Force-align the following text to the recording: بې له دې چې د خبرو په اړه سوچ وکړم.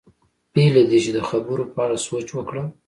بې 0.53 0.65
له 0.75 0.81
دې 0.89 0.99
چې 1.03 1.11
د 1.17 1.19
خبرو 1.29 1.71
په 1.73 1.79
اړه 1.85 1.97
سوچ 2.07 2.27
وکړم. 2.33 2.67